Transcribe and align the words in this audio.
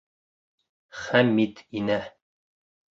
Хәмит 1.03 1.63
инә. 1.83 2.03